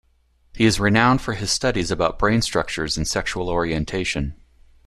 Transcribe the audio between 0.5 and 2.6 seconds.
He is renowned for his studies about brain